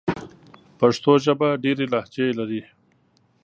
[0.79, 2.61] پښتو ژبه ډېري لهجې لري.